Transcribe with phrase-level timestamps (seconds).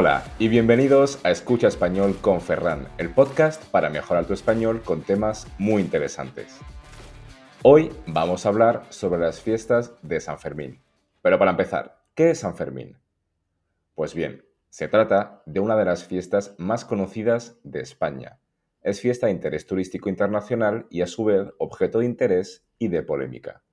[0.00, 5.02] Hola y bienvenidos a Escucha Español con Ferran, el podcast para mejorar tu español con
[5.02, 6.58] temas muy interesantes.
[7.62, 10.80] Hoy vamos a hablar sobre las fiestas de San Fermín.
[11.20, 12.96] Pero para empezar, ¿qué es San Fermín?
[13.94, 18.38] Pues bien, se trata de una de las fiestas más conocidas de España.
[18.80, 23.02] Es fiesta de interés turístico internacional y a su vez objeto de interés y de
[23.02, 23.64] polémica.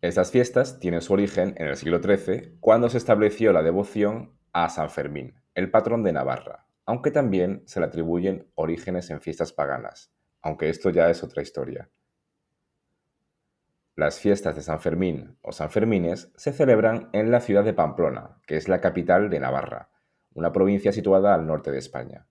[0.00, 4.68] Estas fiestas tienen su origen en el siglo XIII, cuando se estableció la devoción a
[4.68, 10.12] San Fermín, el patrón de Navarra, aunque también se le atribuyen orígenes en fiestas paganas,
[10.42, 11.88] aunque esto ya es otra historia.
[13.96, 18.38] Las fiestas de San Fermín o San Fermines se celebran en la ciudad de Pamplona,
[18.46, 19.90] que es la capital de Navarra,
[20.32, 22.26] una provincia situada al norte de España.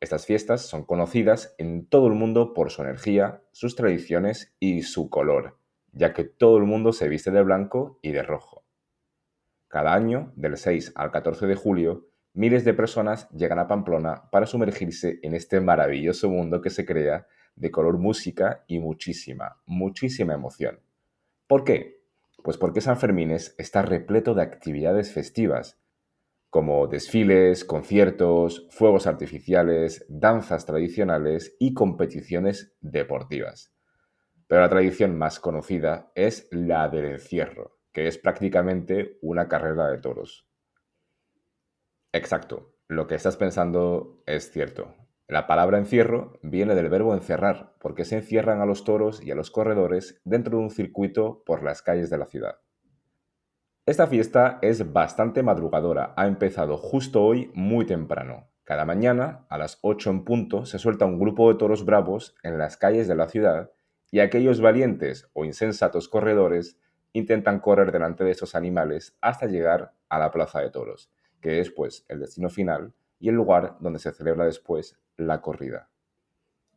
[0.00, 5.10] Estas fiestas son conocidas en todo el mundo por su energía, sus tradiciones y su
[5.10, 5.58] color,
[5.92, 8.59] ya que todo el mundo se viste de blanco y de rojo.
[9.70, 14.46] Cada año, del 6 al 14 de julio, miles de personas llegan a Pamplona para
[14.46, 20.80] sumergirse en este maravilloso mundo que se crea de color música y muchísima, muchísima emoción.
[21.46, 22.02] ¿Por qué?
[22.42, 25.80] Pues porque San Fermines está repleto de actividades festivas,
[26.48, 33.72] como desfiles, conciertos, fuegos artificiales, danzas tradicionales y competiciones deportivas.
[34.48, 39.98] Pero la tradición más conocida es la del encierro, que es prácticamente una carrera de
[39.98, 40.46] toros.
[42.12, 44.94] Exacto, lo que estás pensando es cierto.
[45.28, 49.36] La palabra encierro viene del verbo encerrar, porque se encierran a los toros y a
[49.36, 52.56] los corredores dentro de un circuito por las calles de la ciudad.
[53.86, 58.48] Esta fiesta es bastante madrugadora, ha empezado justo hoy muy temprano.
[58.64, 62.58] Cada mañana, a las 8 en punto, se suelta un grupo de toros bravos en
[62.58, 63.70] las calles de la ciudad
[64.10, 66.78] y aquellos valientes o insensatos corredores
[67.12, 71.10] intentan correr delante de esos animales hasta llegar a la plaza de toros,
[71.40, 75.88] que es pues el destino final y el lugar donde se celebra después la corrida.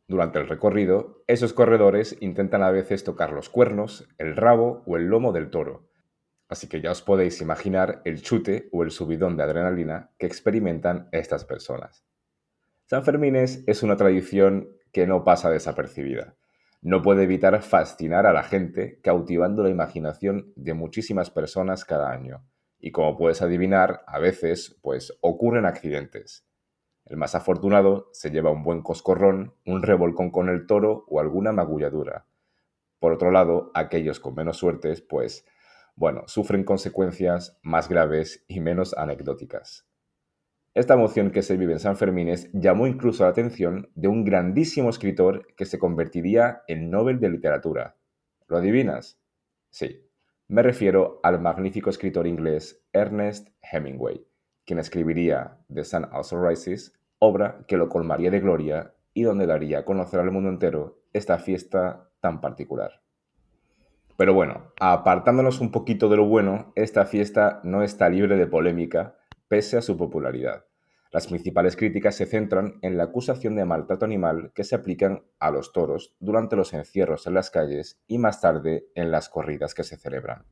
[0.06, 5.06] Durante el recorrido, esos corredores intentan a veces tocar los cuernos, el rabo o el
[5.06, 5.88] lomo del toro,
[6.48, 11.08] así que ya os podéis imaginar el chute o el subidón de adrenalina que experimentan
[11.12, 12.04] estas personas.
[12.84, 16.36] San Fermines es una tradición que no pasa desapercibida
[16.84, 22.44] no puede evitar fascinar a la gente, cautivando la imaginación de muchísimas personas cada año.
[22.78, 26.46] Y como puedes adivinar, a veces, pues ocurren accidentes.
[27.06, 31.52] El más afortunado se lleva un buen coscorrón, un revolcón con el toro o alguna
[31.52, 32.26] magulladura.
[32.98, 35.46] Por otro lado, aquellos con menos suertes, pues,
[35.96, 39.88] bueno, sufren consecuencias más graves y menos anecdóticas.
[40.74, 44.90] Esta emoción que se vive en San Fermines llamó incluso la atención de un grandísimo
[44.90, 47.94] escritor que se convertiría en Nobel de Literatura.
[48.48, 49.20] ¿Lo adivinas?
[49.70, 50.10] Sí,
[50.48, 54.26] me refiero al magnífico escritor inglés Ernest Hemingway,
[54.66, 59.78] quien escribiría The Sun Also Rises, obra que lo colmaría de gloria y donde daría
[59.78, 63.04] a conocer al mundo entero esta fiesta tan particular.
[64.16, 69.16] Pero bueno, apartándonos un poquito de lo bueno, esta fiesta no está libre de polémica,
[69.48, 70.64] pese a su popularidad.
[71.10, 75.52] Las principales críticas se centran en la acusación de maltrato animal que se aplican a
[75.52, 79.84] los toros durante los encierros en las calles y más tarde en las corridas que
[79.84, 80.44] se celebran.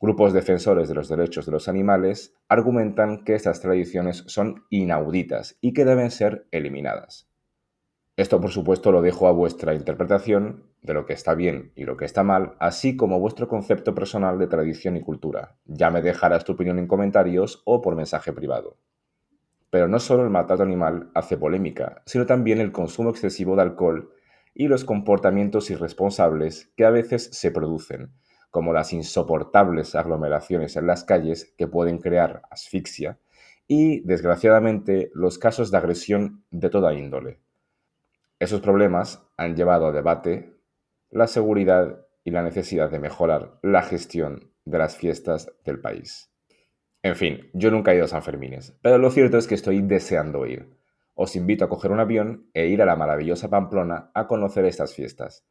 [0.00, 5.72] Grupos defensores de los derechos de los animales argumentan que estas tradiciones son inauditas y
[5.72, 7.28] que deben ser eliminadas.
[8.16, 11.96] Esto por supuesto lo dejo a vuestra interpretación de lo que está bien y lo
[11.96, 15.56] que está mal, así como vuestro concepto personal de tradición y cultura.
[15.66, 18.76] Ya me dejarás tu opinión en comentarios o por mensaje privado.
[19.70, 24.12] Pero no solo el maltrato animal hace polémica, sino también el consumo excesivo de alcohol
[24.54, 28.12] y los comportamientos irresponsables que a veces se producen,
[28.50, 33.18] como las insoportables aglomeraciones en las calles que pueden crear asfixia
[33.66, 37.40] y, desgraciadamente, los casos de agresión de toda índole.
[38.38, 40.57] Esos problemas han llevado a debate
[41.10, 46.30] la seguridad y la necesidad de mejorar la gestión de las fiestas del país.
[47.02, 49.82] En fin, yo nunca he ido a San Fermines, pero lo cierto es que estoy
[49.82, 50.76] deseando ir.
[51.14, 54.94] Os invito a coger un avión e ir a la maravillosa Pamplona a conocer estas
[54.94, 55.46] fiestas.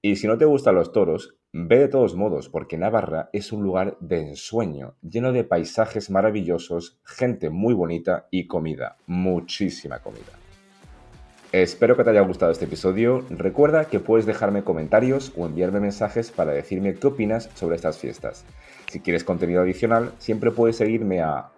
[0.00, 3.62] Y si no te gustan los toros, ve de todos modos, porque Navarra es un
[3.62, 10.41] lugar de ensueño, lleno de paisajes maravillosos, gente muy bonita y comida, muchísima comida.
[11.52, 13.26] Espero que te haya gustado este episodio.
[13.28, 18.46] Recuerda que puedes dejarme comentarios o enviarme mensajes para decirme qué opinas sobre estas fiestas.
[18.90, 21.50] Si quieres contenido adicional, siempre puedes seguirme a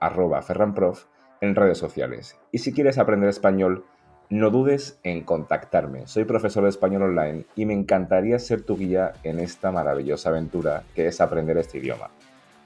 [0.43, 1.05] ferranprof
[1.41, 2.37] en redes sociales.
[2.51, 3.85] Y si quieres aprender español,
[4.31, 6.09] no dudes en contactarme.
[6.09, 10.83] Soy profesor de español online y me encantaría ser tu guía en esta maravillosa aventura
[10.97, 12.11] que es aprender este idioma.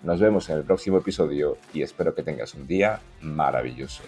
[0.03, 4.03] Nos vemos en el próximo episodio y espero que tengas un día maravilloso.